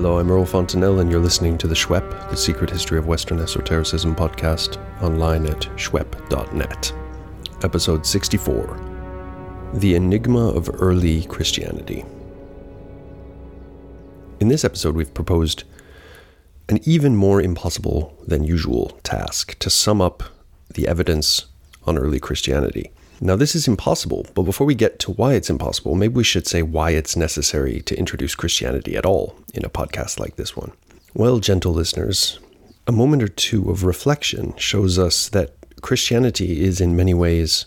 [0.00, 3.38] Hello, I'm Earl Fontainelle, and you're listening to the Shwep, the Secret History of Western
[3.38, 6.94] Esotericism podcast, online at shwep.net.
[7.62, 8.80] Episode 64
[9.74, 12.06] The Enigma of Early Christianity.
[14.40, 15.64] In this episode, we've proposed
[16.70, 20.22] an even more impossible than usual task to sum up
[20.72, 21.44] the evidence
[21.84, 22.90] on early Christianity.
[23.22, 26.46] Now, this is impossible, but before we get to why it's impossible, maybe we should
[26.46, 30.72] say why it's necessary to introduce Christianity at all in a podcast like this one.
[31.12, 32.38] Well, gentle listeners,
[32.86, 37.66] a moment or two of reflection shows us that Christianity is in many ways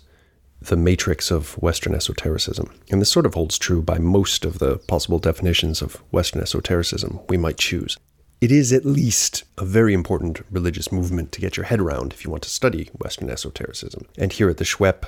[0.60, 2.74] the matrix of Western esotericism.
[2.90, 7.20] And this sort of holds true by most of the possible definitions of Western esotericism
[7.30, 7.96] we might choose.
[8.42, 12.26] It is at least a very important religious movement to get your head around if
[12.26, 14.08] you want to study Western esotericism.
[14.17, 15.06] And here at the Shwep,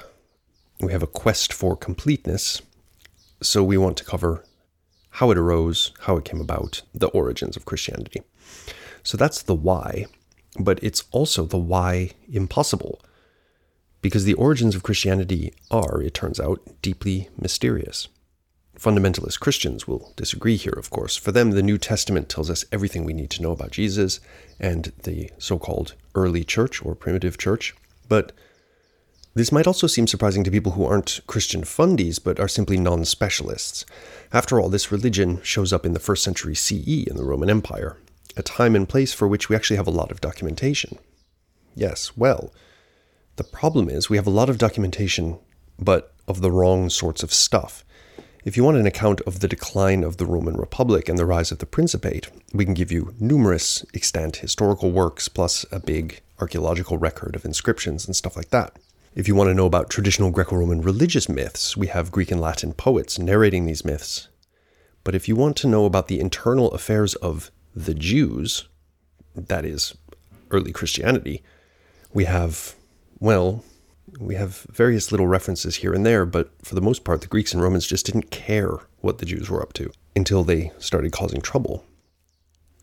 [0.80, 2.62] we have a quest for completeness.
[3.42, 4.44] So we want to cover
[5.12, 8.22] how it arose, how it came about, the origins of Christianity.
[9.04, 10.08] So that's the why,
[10.60, 13.02] but it's also the why impossible.
[14.02, 18.08] Because the origins of Christianity are, it turns out, deeply mysterious.
[18.78, 21.16] Fundamentalist Christians will disagree here, of course.
[21.16, 24.20] For them, the New Testament tells us everything we need to know about Jesus
[24.60, 27.74] and the so called early church or primitive church.
[28.10, 28.34] But
[29.36, 33.04] this might also seem surprising to people who aren't Christian fundies but are simply non
[33.04, 33.86] specialists.
[34.32, 37.98] After all, this religion shows up in the first century CE in the Roman Empire,
[38.38, 40.98] a time and place for which we actually have a lot of documentation.
[41.76, 42.54] Yes, well,
[43.36, 45.38] the problem is we have a lot of documentation,
[45.78, 47.84] but of the wrong sorts of stuff.
[48.46, 51.52] If you want an account of the decline of the Roman Republic and the rise
[51.52, 56.98] of the Principate, we can give you numerous extant historical works plus a big archaeological
[56.98, 58.78] record of inscriptions and stuff like that.
[59.16, 62.42] If you want to know about traditional Greco Roman religious myths, we have Greek and
[62.42, 64.28] Latin poets narrating these myths.
[65.06, 68.68] But if you want to know about the internal affairs of the Jews,
[69.34, 69.96] that is,
[70.52, 71.44] early Christianity,
[72.14, 72.76] we have,
[73.18, 73.64] well,
[74.20, 77.54] we have various little references here and there, but for the most part, the Greeks
[77.54, 81.40] and Romans just didn't care what the Jews were up to until they started causing
[81.40, 81.86] trouble.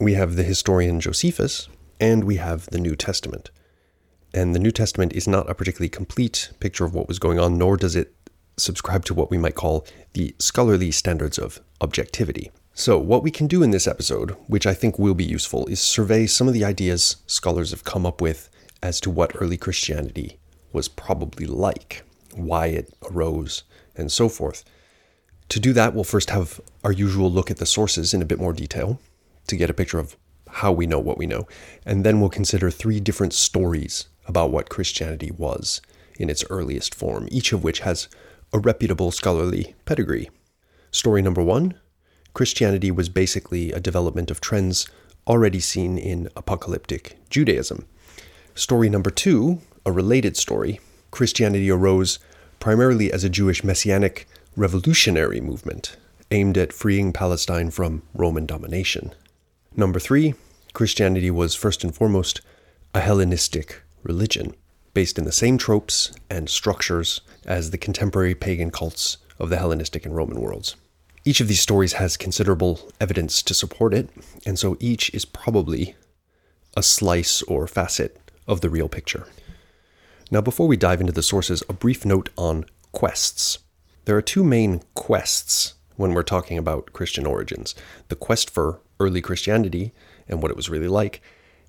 [0.00, 1.69] We have the historian Josephus,
[2.00, 3.50] and we have the New Testament.
[4.34, 7.59] And the New Testament is not a particularly complete picture of what was going on,
[7.59, 8.15] nor does it
[8.56, 12.50] subscribe to what we might call the scholarly standards of objectivity.
[12.75, 15.81] So, what we can do in this episode, which I think will be useful, is
[15.81, 18.48] survey some of the ideas scholars have come up with
[18.82, 20.38] as to what early Christianity
[20.72, 22.03] was probably like,
[22.34, 24.65] why it arose, and so forth.
[25.50, 28.41] To do that, we'll first have our usual look at the sources in a bit
[28.41, 28.98] more detail
[29.48, 30.16] to get a picture of
[30.48, 31.47] how we know what we know,
[31.84, 35.81] and then we'll consider three different stories about what Christianity was
[36.19, 38.09] in its earliest form, each of which has
[38.53, 40.31] a reputable scholarly pedigree.
[40.91, 41.75] Story number one
[42.34, 44.88] Christianity was basically a development of trends
[45.27, 47.87] already seen in apocalyptic Judaism.
[48.55, 52.19] Story number two, a related story, Christianity arose
[52.59, 55.97] primarily as a Jewish messianic revolutionary movement
[56.31, 59.12] aimed at freeing Palestine from Roman domination.
[59.77, 60.34] Number three,
[60.72, 62.41] Christianity was first and foremost
[62.94, 64.54] a Hellenistic religion,
[64.94, 70.04] based in the same tropes and structures as the contemporary pagan cults of the Hellenistic
[70.04, 70.76] and Roman worlds.
[71.24, 74.10] Each of these stories has considerable evidence to support it,
[74.44, 75.94] and so each is probably
[76.76, 79.26] a slice or facet of the real picture.
[80.30, 83.58] Now, before we dive into the sources, a brief note on quests.
[84.04, 87.74] There are two main quests when we're talking about Christian origins
[88.08, 89.92] the quest for early Christianity
[90.28, 91.20] and what it was really like,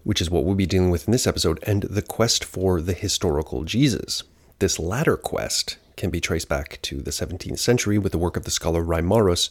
[0.04, 2.94] which is what we'll be dealing with in this episode, and the quest for the
[2.94, 4.24] historical Jesus.
[4.60, 8.44] This latter quest can be traced back to the 17th century with the work of
[8.44, 9.50] the scholar Reimarus,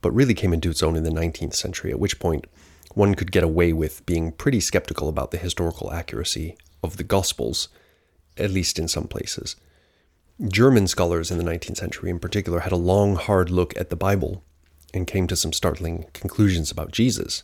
[0.00, 2.46] but really came into its own in the 19th century, at which point
[2.94, 7.68] one could get away with being pretty skeptical about the historical accuracy of the Gospels,
[8.36, 9.56] at least in some places.
[10.48, 13.96] German scholars in the 19th century, in particular, had a long, hard look at the
[13.96, 14.42] Bible
[14.92, 17.42] and came to some startling conclusions about Jesus.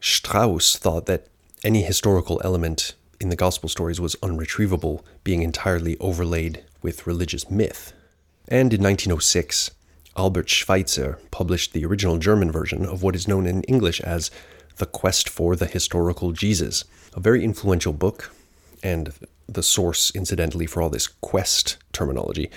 [0.00, 1.26] Strauss thought that
[1.64, 7.92] any historical element in the gospel stories was unretrievable, being entirely overlaid with religious myth.
[8.48, 9.70] And in 1906,
[10.16, 14.30] Albert Schweitzer published the original German version of what is known in English as
[14.76, 16.84] The Quest for the Historical Jesus,
[17.14, 18.34] a very influential book,
[18.82, 19.12] and
[19.46, 22.50] the source, incidentally, for all this quest terminology,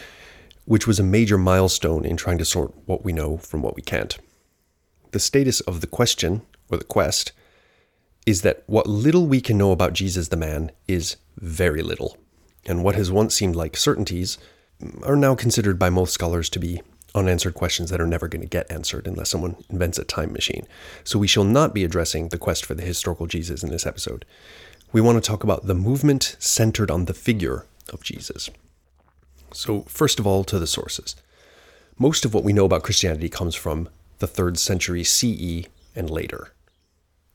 [0.66, 3.82] which was a major milestone in trying to sort what we know from what we
[3.82, 4.18] can't.
[5.12, 7.34] The status of the question, or the quest,
[8.25, 12.18] is that what little we can know about Jesus the man is very little,
[12.66, 14.38] and what has once seemed like certainties
[15.04, 16.81] are now considered by most scholars to be
[17.16, 20.66] unanswered questions that are never going to get answered unless someone invents a time machine.
[21.04, 24.25] So we shall not be addressing the quest for the historical Jesus in this episode.
[24.92, 28.50] We want to talk about the movement centered on the figure of Jesus.
[29.52, 31.16] So, first of all, to the sources.
[32.00, 36.54] Most of what we know about Christianity comes from the 3rd century CE and later.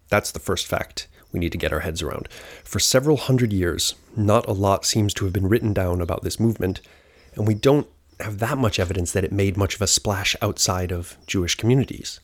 [0.09, 2.29] That's the first fact we need to get our heads around.
[2.65, 6.41] For several hundred years, not a lot seems to have been written down about this
[6.41, 6.81] movement,
[7.35, 7.87] and we don't
[8.21, 12.21] have that much evidence that it made much of a splash outside of Jewish communities.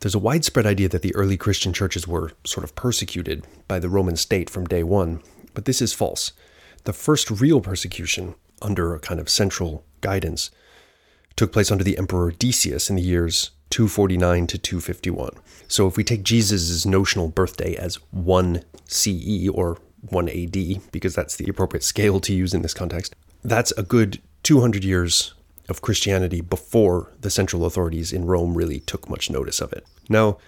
[0.00, 3.88] There's a widespread idea that the early Christian churches were sort of persecuted by the
[3.88, 5.20] Roman state from day one,
[5.54, 6.32] but this is false.
[6.84, 10.50] The first real persecution, under a kind of central guidance,
[11.34, 15.30] took place under the Emperor Decius in the years 249 to 251.
[15.66, 19.78] So if we take Jesus' notional birthday as 1 CE or
[20.08, 24.20] 1 AD, because that's the appropriate scale to use in this context, that's a good
[24.42, 25.34] 200 years
[25.68, 29.86] of Christianity before the central authorities in Rome really took much notice of it.
[30.08, 30.38] Now,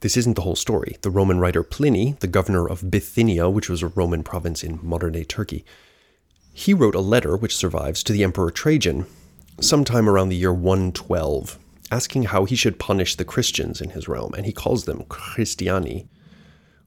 [0.00, 0.96] this isn't the whole story.
[1.02, 5.12] The Roman writer Pliny, the governor of Bithynia, which was a Roman province in modern
[5.12, 5.64] day Turkey,
[6.52, 9.06] he wrote a letter which survives to the Emperor Trajan
[9.60, 11.58] sometime around the year 112,
[11.90, 16.06] asking how he should punish the Christians in his realm, and he calls them Christiani,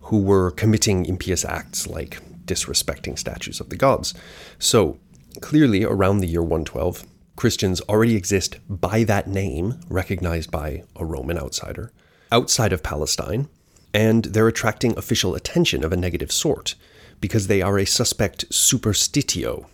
[0.01, 4.13] who were committing impious acts like disrespecting statues of the gods.
[4.59, 4.97] So,
[5.41, 7.05] clearly, around the year 112,
[7.35, 11.91] Christians already exist by that name, recognized by a Roman outsider,
[12.31, 13.47] outside of Palestine,
[13.93, 16.75] and they're attracting official attention of a negative sort
[17.19, 19.65] because they are a suspect superstitio,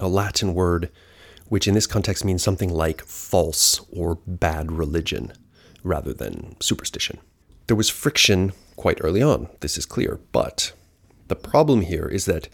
[0.00, 0.90] a Latin word
[1.48, 5.32] which in this context means something like false or bad religion
[5.82, 7.18] rather than superstition.
[7.66, 10.72] There was friction quite early on, this is clear, but
[11.28, 12.48] the problem here is that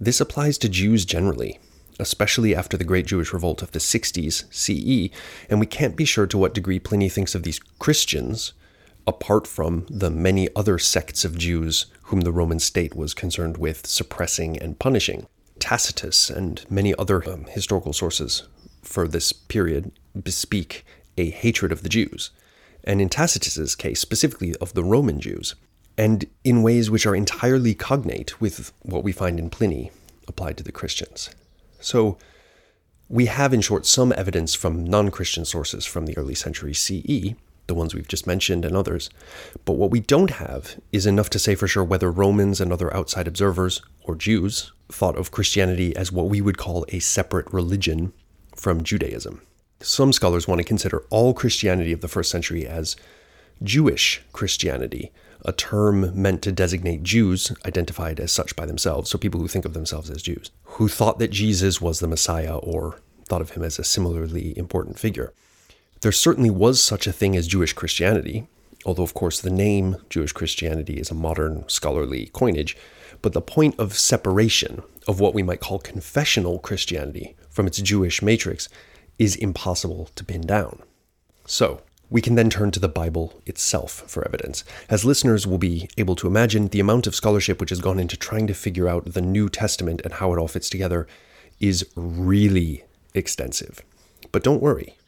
[0.00, 1.58] this applies to Jews generally,
[1.98, 5.14] especially after the Great Jewish Revolt of the 60s CE,
[5.48, 8.52] and we can't be sure to what degree Pliny thinks of these Christians
[9.06, 13.86] apart from the many other sects of Jews whom the Roman state was concerned with
[13.86, 15.26] suppressing and punishing.
[15.58, 18.44] Tacitus and many other um, historical sources
[18.82, 20.84] for this period bespeak
[21.16, 22.30] a hatred of the Jews,
[22.82, 25.54] and in Tacitus's case, specifically of the Roman Jews,
[25.96, 29.90] and in ways which are entirely cognate with what we find in Pliny
[30.26, 31.30] applied to the Christians.
[31.80, 32.18] So,
[33.08, 37.34] we have, in short, some evidence from non Christian sources from the early century CE,
[37.66, 39.10] the ones we've just mentioned and others,
[39.64, 42.94] but what we don't have is enough to say for sure whether Romans and other
[42.94, 48.12] outside observers, or Jews, thought of Christianity as what we would call a separate religion
[48.54, 49.40] from Judaism.
[49.80, 52.96] Some scholars want to consider all Christianity of the first century as
[53.62, 55.12] Jewish Christianity,
[55.44, 59.64] a term meant to designate Jews identified as such by themselves, so people who think
[59.64, 63.62] of themselves as Jews, who thought that Jesus was the Messiah or thought of him
[63.62, 65.32] as a similarly important figure.
[66.04, 68.46] There certainly was such a thing as Jewish Christianity,
[68.84, 72.76] although, of course, the name Jewish Christianity is a modern scholarly coinage.
[73.22, 78.20] But the point of separation of what we might call confessional Christianity from its Jewish
[78.20, 78.68] matrix
[79.18, 80.82] is impossible to pin down.
[81.46, 81.80] So,
[82.10, 84.62] we can then turn to the Bible itself for evidence.
[84.90, 88.18] As listeners will be able to imagine, the amount of scholarship which has gone into
[88.18, 91.06] trying to figure out the New Testament and how it all fits together
[91.60, 92.84] is really
[93.14, 93.80] extensive.
[94.32, 94.98] But don't worry.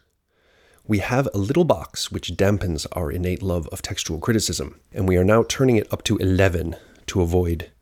[0.88, 5.16] We have a little box which dampens our innate love of textual criticism, and we
[5.16, 6.76] are now turning it up to 11
[7.06, 7.72] to avoid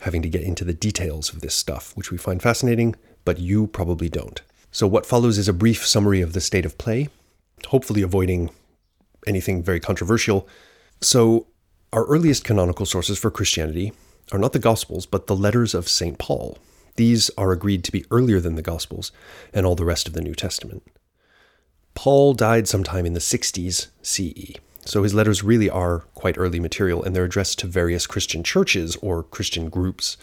[0.00, 2.94] having to get into the details of this stuff, which we find fascinating,
[3.24, 4.42] but you probably don't.
[4.70, 7.08] So, what follows is a brief summary of the state of play,
[7.68, 8.50] hopefully avoiding
[9.26, 10.46] anything very controversial.
[11.00, 11.46] So,
[11.90, 13.94] our earliest canonical sources for Christianity
[14.30, 16.18] are not the Gospels, but the letters of St.
[16.18, 16.58] Paul.
[16.96, 19.10] These are agreed to be earlier than the Gospels
[19.54, 20.82] and all the rest of the New Testament.
[21.94, 24.58] Paul died sometime in the 60s CE.
[24.84, 28.96] So his letters really are quite early material and they're addressed to various Christian churches
[28.96, 30.16] or Christian groups.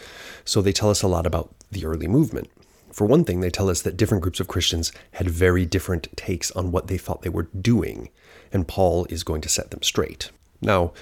[0.44, 2.50] So they tell us a lot about the early movement.
[2.92, 6.50] For one thing, they tell us that different groups of Christians had very different takes
[6.50, 8.10] on what they thought they were doing,
[8.52, 10.30] and Paul is going to set them straight.
[10.60, 10.92] Now,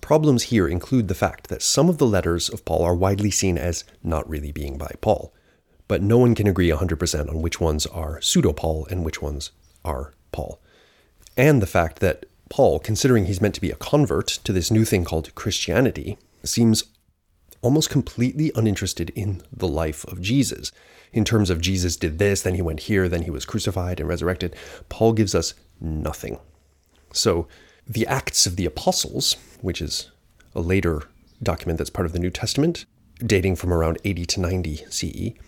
[0.00, 3.56] problems here include the fact that some of the letters of Paul are widely seen
[3.56, 5.32] as not really being by Paul,
[5.88, 9.52] but no one can agree 100% on which ones are pseudo Paul and which ones
[9.86, 10.60] are Paul.
[11.36, 14.84] And the fact that Paul, considering he's meant to be a convert to this new
[14.84, 16.84] thing called Christianity, seems
[17.62, 20.70] almost completely uninterested in the life of Jesus.
[21.12, 24.08] In terms of Jesus did this, then he went here, then he was crucified and
[24.08, 24.54] resurrected,
[24.88, 26.38] Paul gives us nothing.
[27.12, 27.48] So,
[27.88, 30.10] the Acts of the Apostles, which is
[30.54, 31.02] a later
[31.42, 32.84] document that's part of the New Testament,
[33.24, 35.38] dating from around 80 to 90 CE,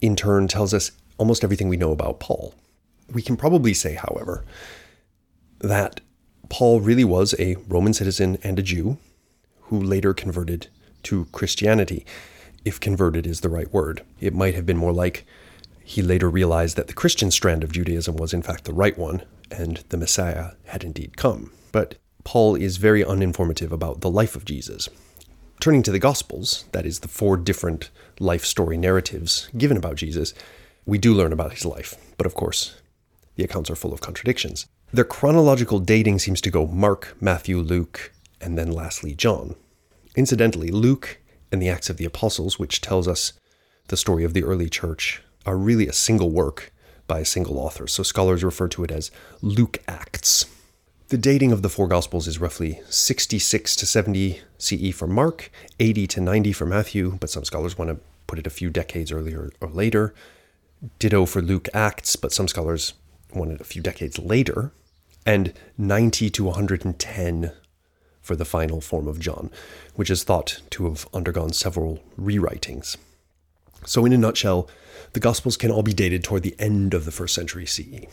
[0.00, 2.54] in turn tells us almost everything we know about Paul.
[3.12, 4.44] We can probably say, however,
[5.60, 6.00] that
[6.48, 8.98] Paul really was a Roman citizen and a Jew
[9.62, 10.68] who later converted
[11.04, 12.04] to Christianity,
[12.64, 14.02] if converted is the right word.
[14.20, 15.24] It might have been more like
[15.84, 19.22] he later realized that the Christian strand of Judaism was in fact the right one,
[19.50, 21.52] and the Messiah had indeed come.
[21.72, 24.88] But Paul is very uninformative about the life of Jesus.
[25.60, 30.34] Turning to the Gospels, that is, the four different life story narratives given about Jesus,
[30.84, 32.80] we do learn about his life, but of course,
[33.36, 34.66] the accounts are full of contradictions.
[34.92, 39.56] Their chronological dating seems to go Mark, Matthew, Luke, and then lastly John.
[40.16, 41.18] Incidentally, Luke
[41.50, 43.32] and the Acts of the Apostles, which tells us
[43.88, 46.72] the story of the early church, are really a single work
[47.06, 49.10] by a single author, so scholars refer to it as
[49.40, 50.46] Luke Acts.
[51.08, 56.06] The dating of the four Gospels is roughly 66 to 70 CE for Mark, 80
[56.06, 59.50] to 90 for Matthew, but some scholars want to put it a few decades earlier
[59.60, 60.14] or later.
[60.98, 62.94] Ditto for Luke Acts, but some scholars
[63.34, 64.72] it a few decades later.
[65.24, 67.52] And 90 to 110
[68.20, 69.50] for the final form of John,
[69.94, 72.96] which is thought to have undergone several rewritings.
[73.84, 74.68] So, in a nutshell,
[75.12, 78.06] the Gospels can all be dated toward the end of the first century CE.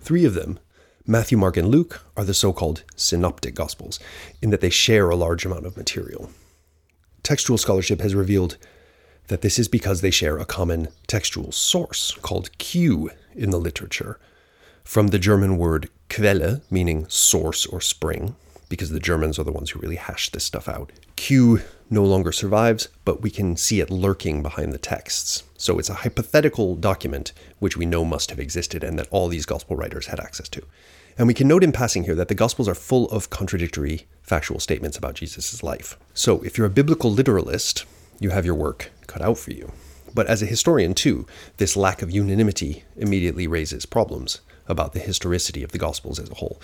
[0.00, 0.58] Three of them,
[1.06, 4.00] Matthew, Mark, and Luke, are the so called synoptic Gospels,
[4.40, 6.30] in that they share a large amount of material.
[7.22, 8.56] Textual scholarship has revealed
[9.28, 14.18] that this is because they share a common textual source called Q in the literature,
[14.84, 18.36] from the German word Quelle, meaning source or spring,
[18.68, 20.92] because the Germans are the ones who really hash this stuff out.
[21.16, 21.60] Q
[21.90, 25.44] no longer survives, but we can see it lurking behind the texts.
[25.58, 29.44] So it's a hypothetical document which we know must have existed and that all these
[29.44, 30.62] gospel writers had access to.
[31.18, 34.58] And we can note in passing here that the Gospels are full of contradictory factual
[34.58, 35.98] statements about Jesus' life.
[36.14, 37.84] So if you're a biblical literalist,
[38.18, 39.72] you have your work cut out for you.
[40.14, 41.26] But as a historian, too,
[41.56, 46.34] this lack of unanimity immediately raises problems about the historicity of the Gospels as a
[46.34, 46.60] whole.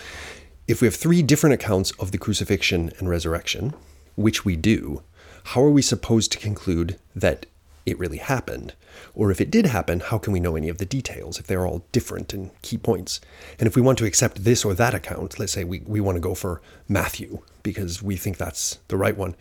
[0.67, 3.73] If we have three different accounts of the crucifixion and resurrection,
[4.15, 5.03] which we do,
[5.45, 7.45] how are we supposed to conclude that
[7.85, 8.73] it really happened?
[9.15, 11.65] Or if it did happen, how can we know any of the details if they're
[11.65, 13.19] all different and key points?
[13.57, 16.17] And if we want to accept this or that account, let's say we, we want
[16.17, 19.35] to go for Matthew because we think that's the right one,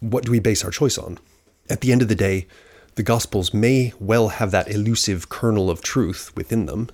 [0.00, 1.18] what do we base our choice on?
[1.70, 2.48] At the end of the day,
[2.94, 6.88] the Gospels may well have that elusive kernel of truth within them,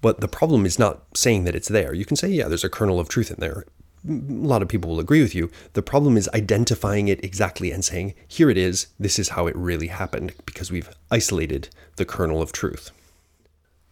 [0.00, 1.92] but the problem is not saying that it's there.
[1.92, 3.64] You can say, yeah, there's a kernel of truth in there
[4.06, 5.50] a lot of people will agree with you.
[5.72, 9.56] The problem is identifying it exactly and saying, here it is, this is how it
[9.56, 12.90] really happened, because we've isolated the kernel of truth.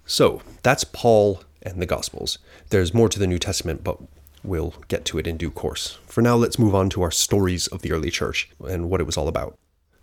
[0.05, 2.39] So that's Paul and the Gospels.
[2.71, 3.99] There's more to the New Testament, but
[4.45, 5.99] we'll get to it in due course.
[6.07, 9.07] For now, let's move on to our stories of the early church and what it
[9.07, 9.59] was all about.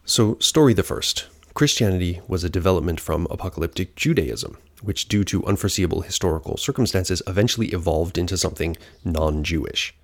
[0.06, 6.02] So, story the first Christianity was a development from apocalyptic Judaism, which, due to unforeseeable
[6.02, 9.96] historical circumstances, eventually evolved into something non Jewish.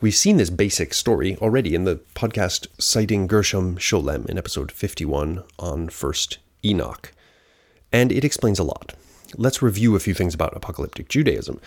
[0.00, 5.44] We've seen this basic story already in the podcast citing Gershom Scholem in episode 51
[5.58, 7.12] on First Enoch,
[7.92, 8.94] and it explains a lot.
[9.36, 11.60] Let's review a few things about apocalyptic Judaism.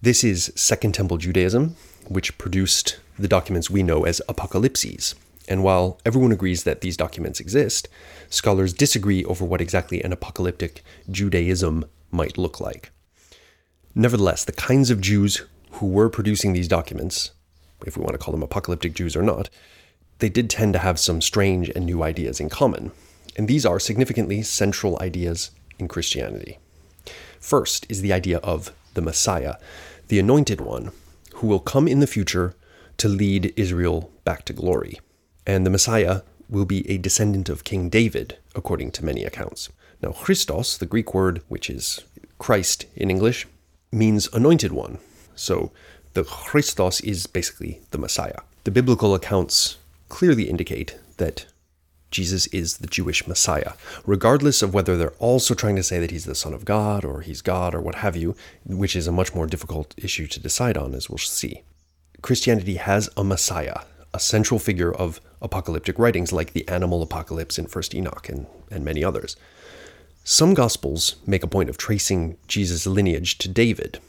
[0.00, 1.76] This is Second Temple Judaism,
[2.08, 5.14] which produced the documents we know as apocalypses.
[5.48, 7.88] And while everyone agrees that these documents exist,
[8.28, 12.92] scholars disagree over what exactly an apocalyptic Judaism might look like.
[13.94, 17.30] Nevertheless, the kinds of Jews who were producing these documents,
[17.86, 19.48] if we want to call them apocalyptic Jews or not,
[20.18, 22.92] they did tend to have some strange and new ideas in common.
[23.36, 26.58] And these are significantly central ideas in Christianity.
[27.40, 29.54] First is the idea of the Messiah,
[30.08, 30.90] the anointed one,
[31.34, 32.54] who will come in the future
[32.98, 34.98] to lead Israel back to glory
[35.48, 39.70] and the Messiah will be a descendant of King David, according to many accounts.
[40.02, 42.04] Now, Christos, the Greek word which is
[42.38, 43.46] Christ in English,
[43.90, 44.98] means anointed one.
[45.34, 45.72] So
[46.12, 48.40] the Christos is basically the Messiah.
[48.64, 49.78] The biblical accounts
[50.10, 51.46] clearly indicate that
[52.10, 53.72] Jesus is the Jewish Messiah,
[54.04, 57.22] regardless of whether they're also trying to say that he's the Son of God or
[57.22, 58.36] he's God or what have you,
[58.66, 61.62] which is a much more difficult issue to decide on, as we'll see.
[62.20, 63.80] Christianity has a Messiah,
[64.14, 68.84] a central figure of apocalyptic writings like the animal apocalypse in First Enoch and, and
[68.84, 69.36] many others.
[70.24, 74.00] Some Gospels make a point of tracing Jesus' lineage to David.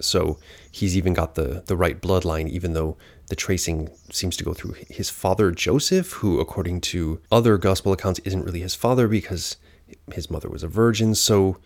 [0.00, 0.38] So
[0.70, 2.96] he's even got the, the right bloodline, even though
[3.28, 8.20] the tracing seems to go through his father Joseph, who, according to other Gospel accounts,
[8.20, 9.56] isn't really his father because
[10.12, 11.14] his mother was a virgin.
[11.14, 11.58] So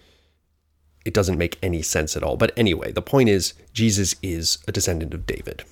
[1.05, 2.37] it doesn't make any sense at all.
[2.37, 5.65] But anyway, the point is, Jesus is a descendant of David.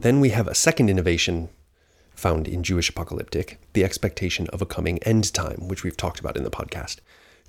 [0.00, 1.48] Then we have a second innovation
[2.14, 6.36] found in Jewish apocalyptic, the expectation of a coming end time, which we've talked about
[6.36, 6.98] in the podcast.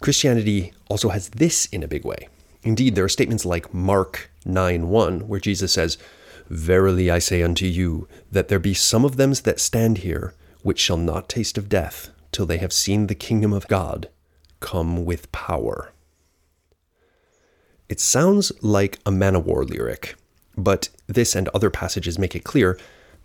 [0.02, 2.28] Christianity also has this in a big way.
[2.64, 5.98] Indeed, there are statements like Mark 9 1, where Jesus says,
[6.50, 10.80] Verily I say unto you, that there be some of them that stand here, which
[10.80, 14.10] shall not taste of death, till they have seen the kingdom of God
[14.60, 15.92] come with power.
[17.88, 20.16] It sounds like a Manowar lyric,
[20.60, 22.78] but this and other passages make it clear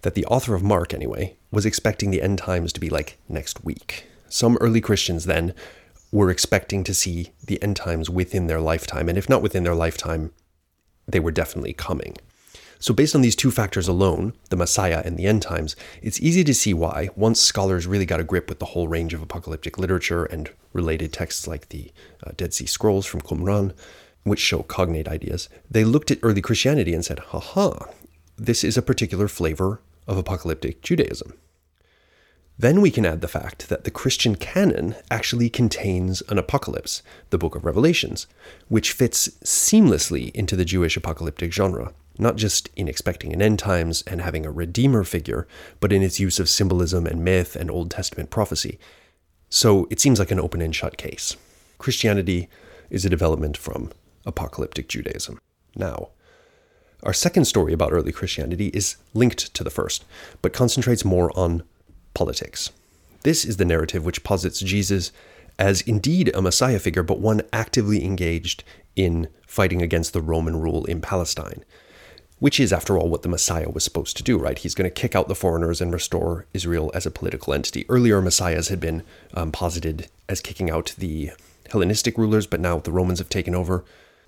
[0.03, 3.65] that the author of Mark, anyway, was expecting the end times to be like next
[3.65, 4.07] week.
[4.29, 5.55] Some early Christians then
[6.13, 9.75] were expecting to see the end times within their lifetime, and if not within their
[9.75, 10.33] lifetime,
[11.09, 12.17] they were definitely coming.
[12.79, 16.45] So, based on these two factors alone, the Messiah and the end times, it's easy
[16.45, 19.79] to see why, once scholars really got a grip with the whole range of apocalyptic
[19.79, 21.91] literature and related texts like the
[22.27, 23.75] uh, Dead Sea Scrolls from Qumran,
[24.25, 27.87] which show cognate ideas, they looked at early Christianity and said, haha,
[28.37, 31.35] this is a particular flavor of apocalyptic Judaism.
[32.59, 37.39] Then we can add the fact that the Christian canon actually contains an apocalypse, the
[37.39, 38.29] book of Revelations,
[38.69, 44.03] which fits seamlessly into the Jewish apocalyptic genre, not just in expecting an end times
[44.07, 45.49] and having a redeemer figure,
[45.81, 48.79] but in its use of symbolism and myth and Old Testament prophecy.
[49.49, 51.37] So it seems like an open and shut case.
[51.79, 52.49] Christianity
[52.89, 53.91] is a development from
[54.27, 55.41] apocalyptic Judaism.
[55.77, 56.09] Now,
[57.03, 60.05] our second story about early Christianity is linked to the first,
[60.41, 61.63] but concentrates more on
[62.15, 62.71] politics.
[63.23, 65.13] This is the narrative which posits Jesus
[65.59, 68.65] as indeed a Messiah figure, but one actively engaged
[68.97, 71.65] in fighting against the Roman rule in Palestine,
[72.39, 74.59] which is, after all, what the Messiah was supposed to do, right?
[74.59, 77.85] He's going to kick out the foreigners and restore Israel as a political entity.
[77.89, 79.03] Earlier Messiahs had been
[79.33, 81.31] um, posited as kicking out the
[81.71, 83.85] Hellenistic rulers, but now the Romans have taken over.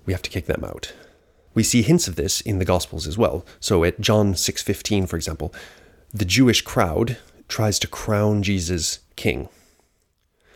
[0.07, 0.93] We have to kick them out.
[1.53, 3.45] We see hints of this in the Gospels as well.
[3.59, 5.53] So at John 6:15, for example,
[6.11, 9.49] the Jewish crowd tries to crown Jesus king.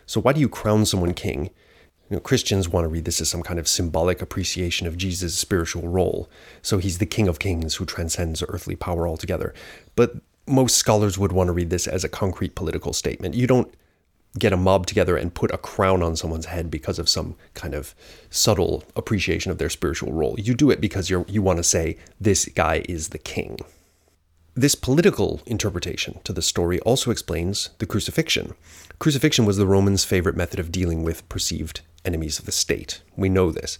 [0.06, 1.50] So why do you crown someone king?
[2.08, 5.38] You know, Christians want to read this as some kind of symbolic appreciation of Jesus'
[5.38, 6.28] spiritual role.
[6.60, 9.54] So he's the King of Kings who transcends earthly power altogether.
[9.96, 13.34] But most scholars would want to read this as a concrete political statement.
[13.34, 13.72] You don't
[14.38, 17.74] get a mob together and put a crown on someone's head because of some kind
[17.74, 17.94] of
[18.30, 20.36] subtle appreciation of their spiritual role.
[20.38, 23.58] You do it because you you want to say this guy is the king.
[24.54, 28.54] This political interpretation to the story also explains the crucifixion.
[28.98, 33.00] Crucifixion was the Romans' favorite method of dealing with perceived enemies of the state.
[33.16, 33.78] We know this.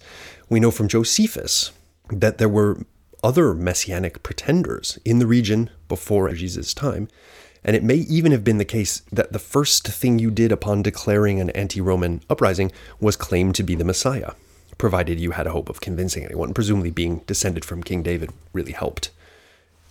[0.49, 1.71] We know from Josephus
[2.09, 2.79] that there were
[3.23, 7.07] other messianic pretenders in the region before Jesus' time,
[7.63, 10.81] and it may even have been the case that the first thing you did upon
[10.81, 14.31] declaring an anti Roman uprising was claim to be the Messiah,
[14.77, 16.53] provided you had a hope of convincing anyone.
[16.53, 19.11] Presumably, being descended from King David really helped.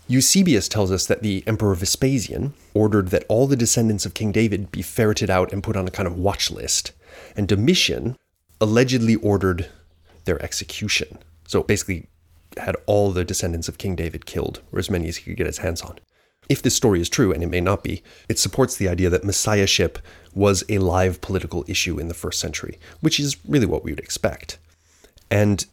[0.09, 4.71] Eusebius tells us that the Emperor Vespasian ordered that all the descendants of King David
[4.73, 6.93] be ferreted out and put on a kind of watch list,
[7.37, 8.17] and Domitian
[8.61, 9.69] allegedly ordered
[10.25, 11.19] their execution.
[11.47, 12.09] So basically,
[12.59, 15.47] had all the descendants of King David killed, or as many as he could get
[15.47, 15.99] his hands on.
[16.49, 19.25] If this story is true, and it may not be, it supports the idea that
[19.25, 19.99] messiahship
[20.35, 24.01] was a live political issue in the first century, which is really what we would
[24.01, 24.59] expect.
[25.31, 25.65] And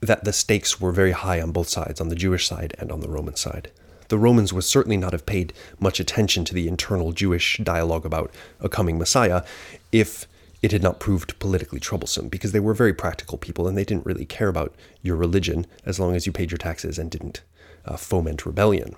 [0.00, 3.00] that the stakes were very high on both sides, on the Jewish side and on
[3.00, 3.70] the Roman side.
[4.08, 8.30] The Romans would certainly not have paid much attention to the internal Jewish dialogue about
[8.60, 9.42] a coming Messiah
[9.90, 10.26] if
[10.60, 14.06] it had not proved politically troublesome, because they were very practical people and they didn't
[14.06, 17.42] really care about your religion as long as you paid your taxes and didn't
[17.84, 18.94] uh, foment rebellion.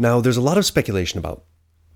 [0.00, 1.44] Now, there's a lot of speculation about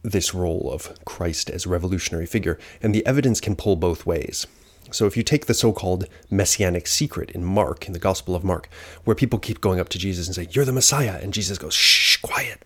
[0.03, 4.47] this role of Christ as a revolutionary figure, and the evidence can pull both ways.
[4.90, 8.69] So if you take the so-called messianic secret in Mark, in the Gospel of Mark,
[9.05, 11.73] where people keep going up to Jesus and say, "You're the Messiah," and Jesus goes,
[11.73, 12.62] "Shh, quiet,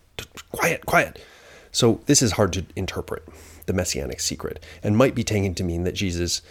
[0.51, 1.21] quiet, quiet."
[1.71, 3.23] So this is hard to interpret,
[3.67, 6.43] the messianic secret, and might be taken to mean that Jesus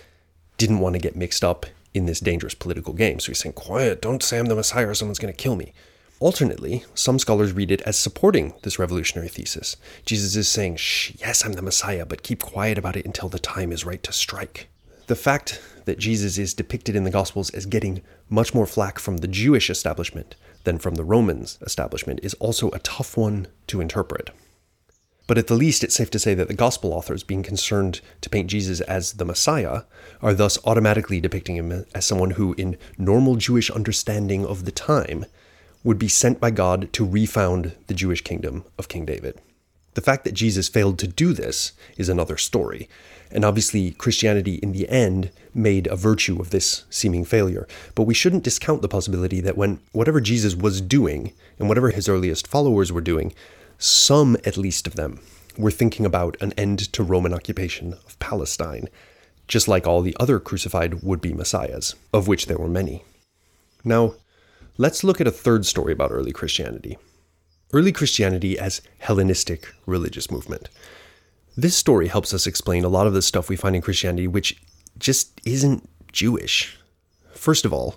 [0.57, 3.19] didn't want to get mixed up in this dangerous political game.
[3.19, 5.73] So he's saying, "Quiet, don't say I'm the Messiah or someone's going to kill me."
[6.19, 9.77] Alternately, some scholars read it as supporting this revolutionary thesis.
[10.03, 13.37] Jesus is saying, Shh, yes, I'm the Messiah, but keep quiet about it until the
[13.37, 14.67] time is right to strike.
[15.05, 19.17] The fact that Jesus is depicted in the Gospels as getting much more flack from
[19.17, 24.31] the Jewish establishment than from the Romans establishment is also a tough one to interpret.
[25.27, 28.29] But at the least, it's safe to say that the Gospel authors, being concerned to
[28.29, 29.83] paint Jesus as the Messiah,
[30.21, 35.25] are thus automatically depicting him as someone who, in normal Jewish understanding of the time,
[35.87, 39.39] would be sent by God to refound the Jewish kingdom of King David.
[39.93, 42.89] The fact that Jesus failed to do this is another story.
[43.31, 47.69] And obviously, Christianity in the end made a virtue of this seeming failure.
[47.95, 52.09] But we shouldn't discount the possibility that when whatever Jesus was doing and whatever his
[52.09, 53.33] earliest followers were doing,
[53.77, 55.21] some at least of them
[55.57, 58.89] were thinking about an end to Roman occupation of Palestine,
[59.47, 63.05] just like all the other crucified would be messiahs, of which there were many.
[63.85, 64.15] Now,
[64.77, 66.97] let's look at a third story about early Christianity.
[67.73, 70.69] Early Christianity as Hellenistic religious movement.
[71.55, 74.61] This story helps us explain a lot of the stuff we find in Christianity which
[74.97, 76.77] just isn't Jewish.
[77.33, 77.95] First of all,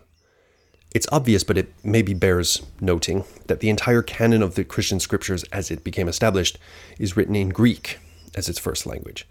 [0.92, 5.44] it's obvious, but it maybe bears noting that the entire canon of the Christian scriptures
[5.52, 6.58] as it became established
[6.98, 7.98] is written in Greek
[8.34, 9.26] as its first language.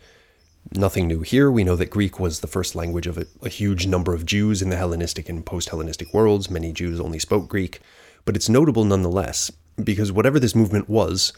[0.76, 1.50] Nothing new here.
[1.50, 4.62] We know that Greek was the first language of a, a huge number of Jews
[4.62, 6.50] in the Hellenistic and post Hellenistic worlds.
[6.50, 7.80] Many Jews only spoke Greek.
[8.26, 9.52] But it's notable nonetheless,
[9.84, 11.34] because whatever this movement was,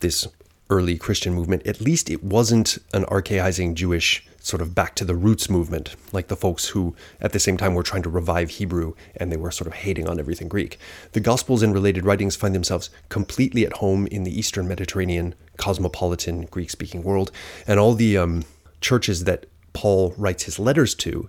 [0.00, 0.26] this
[0.70, 5.14] early Christian movement, at least it wasn't an archaizing Jewish sort of back to the
[5.14, 8.94] roots movement, like the folks who at the same time were trying to revive Hebrew
[9.16, 10.78] and they were sort of hating on everything Greek.
[11.12, 16.46] The Gospels and related writings find themselves completely at home in the Eastern Mediterranean, cosmopolitan,
[16.46, 17.30] Greek speaking world,
[17.66, 18.44] and all the um,
[18.80, 21.28] churches that Paul writes his letters to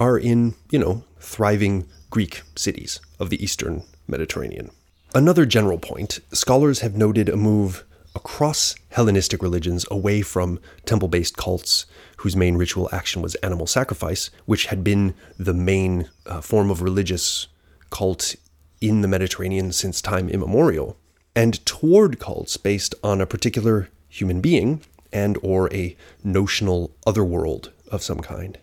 [0.00, 4.70] are in, you know, thriving Greek cities of the Eastern Mediterranean.
[5.14, 7.84] Another general point scholars have noted a move
[8.18, 14.30] across Hellenistic religions away from temple based cults whose main ritual action was animal sacrifice,
[14.44, 17.46] which had been the main uh, form of religious
[17.90, 18.34] cult
[18.80, 20.96] in the Mediterranean since time immemorial,
[21.36, 24.80] and toward cults based on a particular human being
[25.12, 28.58] and or a notional otherworld of some kind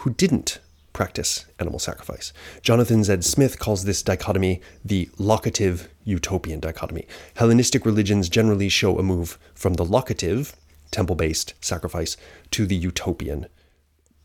[0.00, 0.60] who didn't
[0.96, 2.32] practice animal sacrifice.
[2.62, 3.20] Jonathan Z.
[3.20, 7.06] Smith calls this dichotomy the locative utopian dichotomy.
[7.34, 10.56] Hellenistic religions generally show a move from the locative,
[10.90, 12.16] temple based sacrifice,
[12.50, 13.46] to the utopian,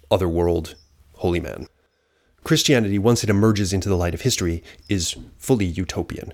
[0.09, 0.75] otherworld,
[1.15, 1.67] holy man.
[2.45, 6.33] Christianity, once it emerges into the light of history, is fully utopian.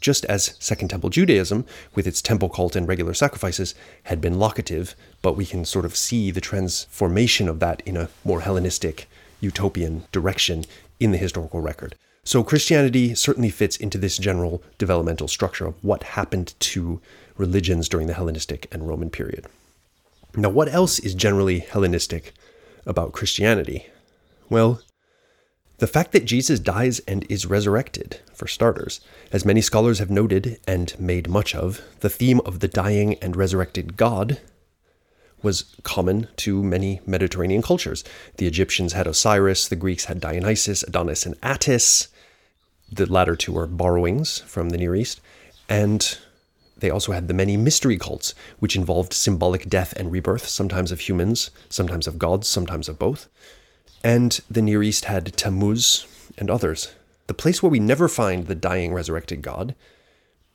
[0.00, 4.96] Just as Second Temple Judaism, with its temple cult and regular sacrifices, had been locative,
[5.22, 9.06] but we can sort of see the transformation of that in a more Hellenistic
[9.40, 10.64] utopian direction
[10.98, 11.94] in the historical record.
[12.24, 17.00] So Christianity certainly fits into this general developmental structure of what happened to
[17.36, 19.46] religions during the Hellenistic and Roman period.
[20.36, 22.34] Now, what else is generally Hellenistic
[22.86, 23.86] about Christianity?
[24.48, 24.82] Well,
[25.78, 29.00] the fact that Jesus dies and is resurrected, for starters.
[29.32, 33.34] As many scholars have noted and made much of, the theme of the dying and
[33.34, 34.38] resurrected God
[35.42, 38.04] was common to many Mediterranean cultures.
[38.36, 42.08] The Egyptians had Osiris, the Greeks had Dionysus, Adonis, and Attis.
[42.90, 45.20] The latter two are borrowings from the Near East.
[45.68, 46.18] And
[46.76, 51.00] they also had the many mystery cults, which involved symbolic death and rebirth, sometimes of
[51.00, 53.28] humans, sometimes of gods, sometimes of both.
[54.02, 56.06] And the Near East had Tammuz
[56.38, 56.94] and others.
[57.26, 59.74] The place where we never find the dying resurrected God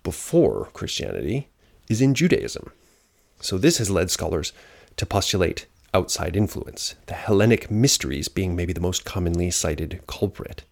[0.04, 1.50] before Christianity
[1.88, 2.72] is in Judaism.
[3.40, 4.52] So this has led scholars
[4.98, 10.64] to postulate outside influence, the Hellenic mysteries being maybe the most commonly cited culprit.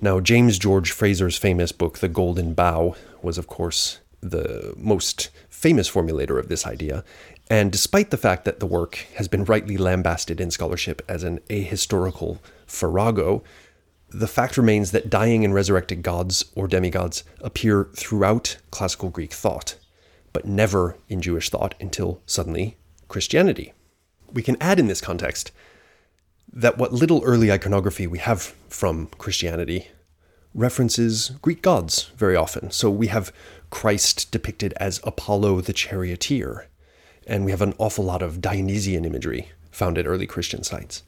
[0.00, 5.90] Now, James George Frazer's famous book, The Golden Bough, was, of course, the most famous
[5.90, 7.04] formulator of this idea,
[7.50, 11.38] and despite the fact that the work has been rightly lambasted in scholarship as an
[11.48, 13.42] ahistorical farrago,
[14.10, 19.76] the fact remains that dying and resurrected gods or demigods appear throughout classical Greek thought,
[20.32, 22.76] but never in Jewish thought until suddenly
[23.08, 23.72] Christianity.
[24.32, 25.50] We can add in this context
[26.52, 29.88] that what little early iconography we have from Christianity
[30.54, 32.70] references Greek gods very often.
[32.70, 33.32] So we have
[33.70, 36.68] Christ depicted as Apollo the charioteer,
[37.26, 41.02] and we have an awful lot of Dionysian imagery found at early Christian sites.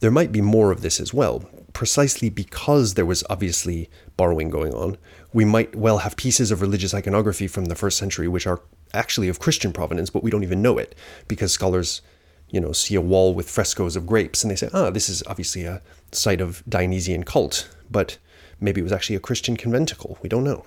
[0.00, 4.74] There might be more of this as well, precisely because there was obviously borrowing going
[4.74, 4.96] on.
[5.32, 8.62] We might well have pieces of religious iconography from the first century which are
[8.94, 10.94] actually of Christian provenance, but we don't even know it
[11.28, 12.02] because scholars,
[12.48, 15.22] you know, see a wall with frescoes of grapes and they say, ah, this is
[15.26, 18.18] obviously a site of Dionysian cult, but
[18.60, 20.18] maybe it was actually a Christian conventicle.
[20.22, 20.64] We don't know.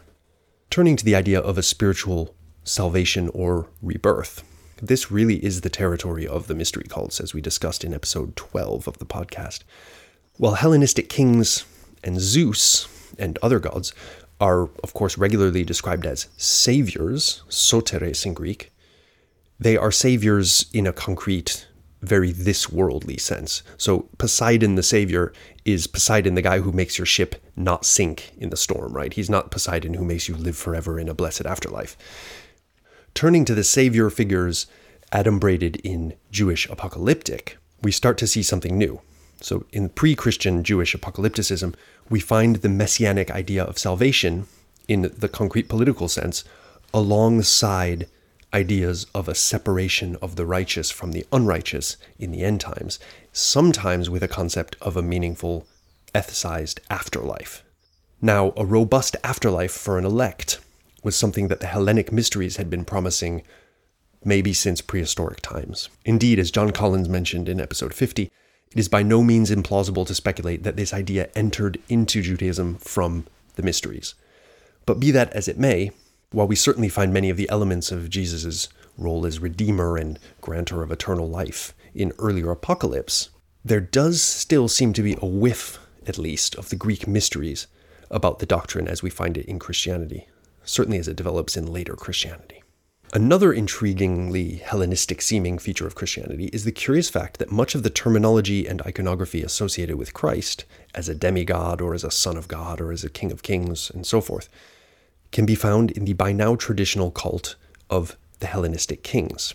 [0.70, 4.44] Turning to the idea of a spiritual salvation or rebirth,
[4.82, 8.88] this really is the territory of the mystery cults, as we discussed in episode 12
[8.88, 9.64] of the podcast.
[10.38, 11.66] While Hellenistic kings
[12.04, 12.88] and Zeus
[13.20, 13.94] and other gods
[14.44, 18.74] are, of course, regularly described as saviors, soteres in Greek,
[19.58, 21.66] they are saviors in a concrete,
[22.02, 23.64] very this worldly sense.
[23.78, 25.32] So Poseidon the savior
[25.64, 29.14] is Poseidon the guy who makes your ship not sink in the storm, right?
[29.14, 31.96] He's not Poseidon who makes you live forever in a blessed afterlife.
[33.14, 34.68] Turning to the savior figures
[35.14, 39.00] adumbrated in Jewish apocalyptic, we start to see something new.
[39.42, 41.76] So, in pre Christian Jewish apocalypticism,
[42.10, 44.48] we find the messianic idea of salvation
[44.88, 46.44] in the concrete political sense
[46.94, 48.08] alongside
[48.54, 53.00] ideas of a separation of the righteous from the unrighteous in the end times,
[53.32, 55.66] sometimes with a concept of a meaningful
[56.14, 57.64] ethicized afterlife.
[58.22, 60.60] Now, a robust afterlife for an elect
[61.04, 63.42] was something that the Hellenic mysteries had been promising
[64.24, 65.90] maybe since prehistoric times.
[66.06, 68.32] Indeed, as John Collins mentioned in episode 50,
[68.74, 73.28] it is by no means implausible to speculate that this idea entered into Judaism from
[73.56, 74.16] the mysteries.
[74.88, 75.92] But be that as it may,
[76.32, 80.82] while we certainly find many of the elements of Jesus' role as Redeemer and grantor
[80.82, 83.30] of eternal life in earlier apocalypse,
[83.64, 87.68] there does still seem to be a whiff, at least, of the Greek mysteries
[88.10, 90.28] about the doctrine as we find it in Christianity,
[90.64, 92.63] certainly as it develops in later Christianity.
[93.16, 97.92] Another intriguingly Hellenistic seeming feature of Christianity is the curious fact that much of the
[97.92, 102.82] terminology and iconography associated with Christ, as a demigod or as a son of God
[102.82, 104.50] or as a king of kings and so forth,
[105.32, 107.56] can be found in the by now traditional cult
[107.88, 109.54] of the Hellenistic kings.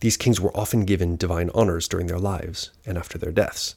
[0.00, 3.74] These kings were often given divine honors during their lives and after their deaths,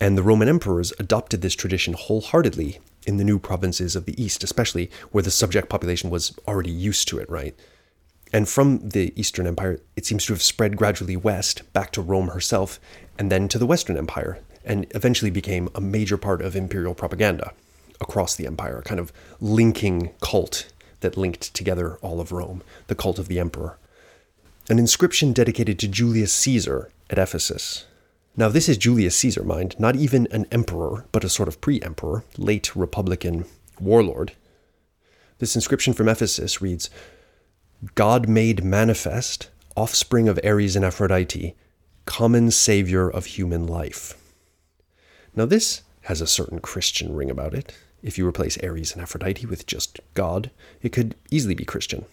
[0.00, 4.42] and the Roman emperors adopted this tradition wholeheartedly in the new provinces of the East,
[4.42, 7.54] especially where the subject population was already used to it, right?
[8.32, 12.28] And from the Eastern Empire, it seems to have spread gradually west, back to Rome
[12.28, 12.78] herself,
[13.18, 17.52] and then to the Western Empire, and eventually became a major part of imperial propaganda
[18.00, 22.94] across the empire, a kind of linking cult that linked together all of Rome, the
[22.94, 23.78] cult of the emperor.
[24.68, 27.86] An inscription dedicated to Julius Caesar at Ephesus.
[28.36, 31.80] Now, this is Julius Caesar, mind, not even an emperor, but a sort of pre
[31.82, 33.46] emperor, late republican
[33.80, 34.32] warlord.
[35.38, 36.90] This inscription from Ephesus reads
[37.94, 41.54] God made manifest, offspring of Ares and Aphrodite,
[42.06, 44.20] common savior of human life.
[45.36, 47.72] Now, this has a certain Christian ring about it.
[48.02, 50.50] If you replace Ares and Aphrodite with just God,
[50.82, 52.06] it could easily be Christian.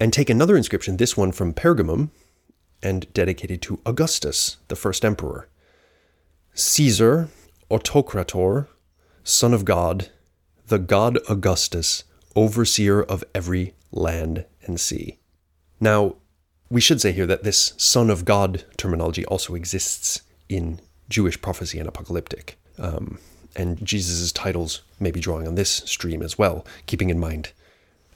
[0.00, 2.10] And take another inscription, this one from Pergamum,
[2.82, 5.48] and dedicated to Augustus, the first emperor.
[6.54, 7.28] Caesar,
[7.70, 8.66] autocrator,
[9.22, 10.08] son of God,
[10.66, 12.04] the God Augustus,
[12.36, 15.18] overseer of every land and sea.
[15.80, 16.16] Now,
[16.70, 21.78] we should say here that this Son of God terminology also exists in Jewish prophecy
[21.78, 22.58] and apocalyptic.
[22.78, 23.18] Um,
[23.54, 27.52] and Jesus' titles may be drawing on this stream as well, keeping in mind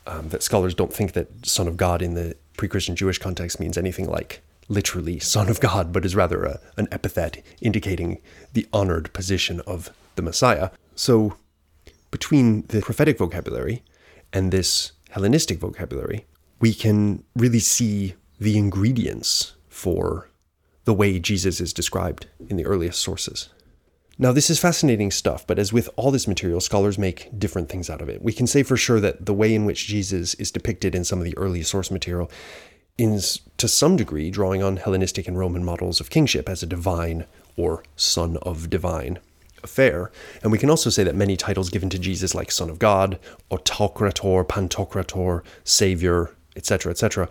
[0.06, 3.60] um, that scholars don't think that Son of God in the pre Christian Jewish context
[3.60, 8.18] means anything like literally Son of God, but is rather a, an epithet indicating
[8.54, 10.70] the honored position of the Messiah.
[10.96, 11.36] So,
[12.10, 13.82] between the prophetic vocabulary
[14.32, 16.26] and this Hellenistic vocabulary,
[16.60, 20.28] we can really see the ingredients for
[20.84, 23.48] the way Jesus is described in the earliest sources.
[24.20, 27.88] Now, this is fascinating stuff, but as with all this material, scholars make different things
[27.88, 28.20] out of it.
[28.20, 31.20] We can say for sure that the way in which Jesus is depicted in some
[31.20, 32.28] of the early source material
[32.98, 37.26] is to some degree drawing on Hellenistic and Roman models of kingship as a divine
[37.56, 39.20] or son of divine
[39.62, 40.10] affair.
[40.42, 43.18] And we can also say that many titles given to Jesus, like Son of God,
[43.50, 47.28] Autocrator, Pantocrator, Savior, etc., etc.,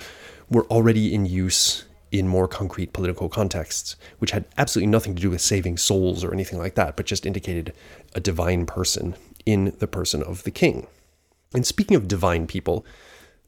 [0.50, 5.30] were already in use in more concrete political contexts, which had absolutely nothing to do
[5.30, 7.74] with saving souls or anything like that, but just indicated
[8.16, 10.88] a divine person in the person of the king.
[11.54, 12.86] And speaking of divine people,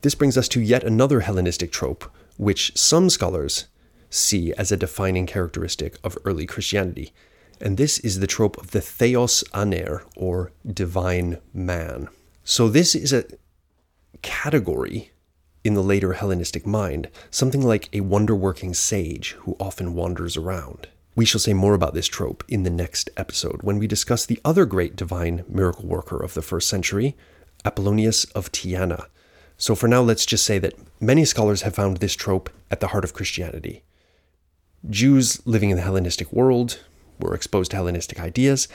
[0.01, 3.67] this brings us to yet another Hellenistic trope, which some scholars
[4.09, 7.13] see as a defining characteristic of early Christianity.
[7.61, 12.09] And this is the trope of the theos aner, or divine man.
[12.43, 13.25] So, this is a
[14.21, 15.11] category
[15.63, 20.87] in the later Hellenistic mind, something like a wonder working sage who often wanders around.
[21.15, 24.39] We shall say more about this trope in the next episode when we discuss the
[24.45, 27.17] other great divine miracle worker of the first century,
[27.65, 29.07] Apollonius of Tyana.
[29.57, 32.87] So for now, let's just say that many scholars have found this trope at the
[32.87, 33.83] heart of Christianity.
[34.89, 36.79] Jews living in the Hellenistic world
[37.19, 38.67] were exposed to Hellenistic ideas,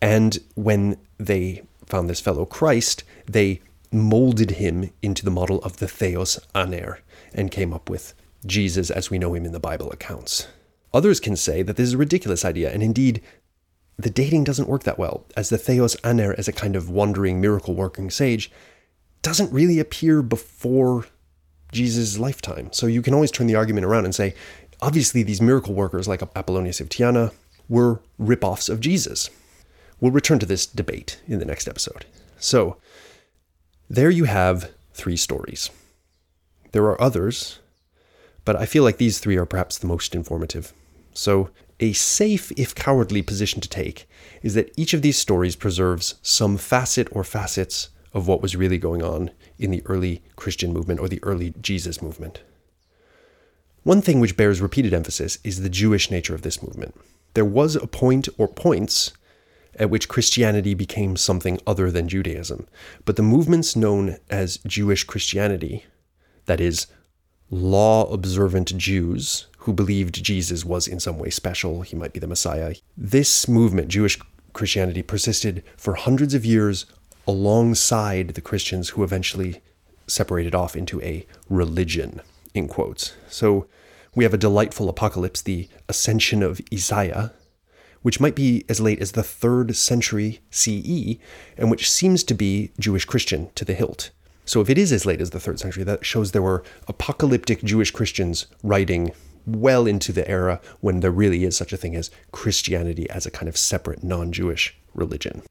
[0.00, 3.60] and when they found this fellow Christ, they
[3.92, 7.00] molded him into the model of the Theos Aner
[7.34, 8.14] and came up with
[8.46, 10.48] Jesus as we know him in the Bible accounts.
[10.94, 13.22] Others can say that this is a ridiculous idea, and indeed,
[13.98, 17.40] the dating doesn't work that well, as the Theos Aner as a kind of wandering,
[17.40, 18.50] miracle working sage
[19.20, 21.06] doesn't really appear before
[21.70, 22.70] Jesus' lifetime.
[22.72, 24.34] So you can always turn the argument around and say,
[24.80, 27.32] obviously, these miracle workers like Apollonius of Tyana
[27.68, 29.30] were rip-offs of Jesus.
[30.00, 32.06] We'll return to this debate in the next episode.
[32.38, 32.76] So,
[33.88, 35.70] there you have three stories.
[36.72, 37.60] There are others,
[38.44, 40.72] but I feel like these three are perhaps the most informative.
[41.14, 44.08] So, a safe, if cowardly, position to take
[44.42, 48.78] is that each of these stories preserves some facet or facets of what was really
[48.78, 52.40] going on in the early Christian movement or the early Jesus movement.
[53.82, 56.94] One thing which bears repeated emphasis is the Jewish nature of this movement.
[57.34, 59.12] There was a point or points
[59.78, 62.66] at which Christianity became something other than Judaism.
[63.04, 65.86] But the movements known as Jewish Christianity,
[66.46, 66.86] that is,
[67.50, 72.26] law observant Jews who believed Jesus was in some way special, he might be the
[72.26, 74.18] Messiah, this movement, Jewish
[74.52, 76.84] Christianity, persisted for hundreds of years
[77.26, 79.62] alongside the Christians who eventually
[80.06, 82.20] separated off into a religion,
[82.54, 83.14] in quotes.
[83.28, 83.66] So
[84.14, 87.32] we have a delightful apocalypse, the ascension of Isaiah,
[88.02, 91.16] which might be as late as the 3rd century CE,
[91.56, 94.10] and which seems to be Jewish Christian to the hilt.
[94.44, 97.62] So if it is as late as the 3rd century, that shows there were apocalyptic
[97.62, 99.12] Jewish Christians writing
[99.46, 103.30] well into the era when there really is such a thing as Christianity as a
[103.30, 105.42] kind of separate non Jewish religion.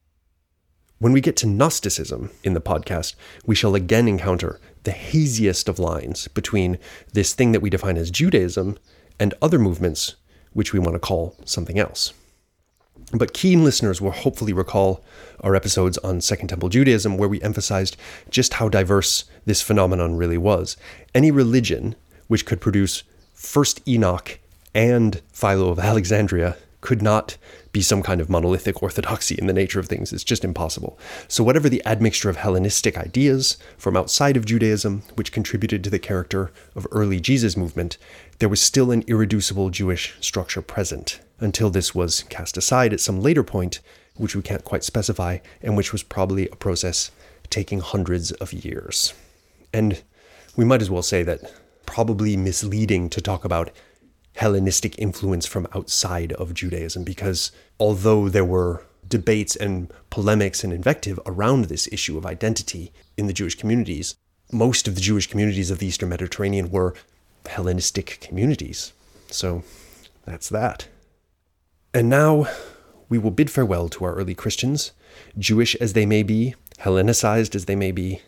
[1.02, 5.80] When we get to Gnosticism in the podcast, we shall again encounter the haziest of
[5.80, 6.78] lines between
[7.12, 8.78] this thing that we define as Judaism
[9.18, 10.14] and other movements
[10.52, 12.12] which we want to call something else.
[13.12, 15.04] But keen listeners will hopefully recall
[15.40, 17.96] our episodes on Second Temple Judaism, where we emphasized
[18.30, 20.76] just how diverse this phenomenon really was.
[21.16, 21.96] Any religion
[22.28, 23.02] which could produce
[23.34, 24.38] first Enoch
[24.72, 27.38] and Philo of Alexandria could not
[27.72, 30.12] be some kind of monolithic orthodoxy in the nature of things.
[30.12, 30.98] It's just impossible.
[31.26, 35.98] So, whatever the admixture of Hellenistic ideas from outside of Judaism, which contributed to the
[35.98, 37.96] character of early Jesus movement,
[38.38, 43.20] there was still an irreducible Jewish structure present until this was cast aside at some
[43.20, 43.80] later point,
[44.16, 47.10] which we can't quite specify, and which was probably a process
[47.48, 49.14] taking hundreds of years.
[49.72, 50.02] And
[50.56, 51.52] we might as well say that
[51.86, 53.70] probably misleading to talk about
[54.34, 61.20] Hellenistic influence from outside of Judaism because although there were debates and polemics and invective
[61.26, 64.16] around this issue of identity in the Jewish communities,
[64.50, 66.94] most of the Jewish communities of the Eastern Mediterranean were
[67.46, 68.92] Hellenistic communities.
[69.28, 69.64] So
[70.24, 70.88] that's that.
[71.92, 72.46] And now
[73.08, 74.92] we will bid farewell to our early Christians,
[75.38, 78.22] Jewish as they may be, Hellenicized as they may be,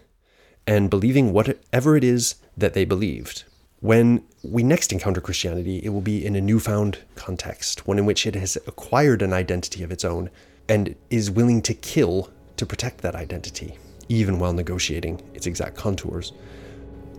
[0.66, 3.44] and believing whatever it is that they believed.
[3.84, 8.26] When we next encounter Christianity, it will be in a newfound context, one in which
[8.26, 10.30] it has acquired an identity of its own
[10.70, 13.76] and is willing to kill to protect that identity,
[14.08, 16.32] even while negotiating its exact contours.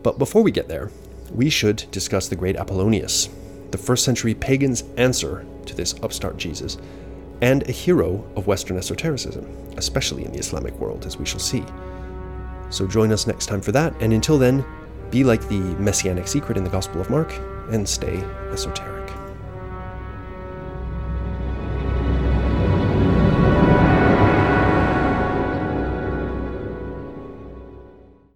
[0.01, 0.89] But before we get there,
[1.31, 3.29] we should discuss the great Apollonius,
[3.69, 6.79] the first century pagan's answer to this upstart Jesus,
[7.41, 9.45] and a hero of Western esotericism,
[9.77, 11.63] especially in the Islamic world, as we shall see.
[12.71, 14.65] So join us next time for that, and until then,
[15.15, 17.33] be like the messianic secret in the Gospel of Mark
[17.69, 18.17] and stay
[18.51, 18.94] esoteric.